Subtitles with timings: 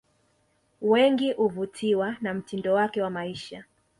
[0.81, 3.63] Wengi uvutiwa na mtindo wake wa maisha